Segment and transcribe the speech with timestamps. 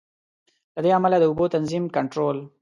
[0.75, 2.37] له دې امله د اوبو تنظیم، کنټرول.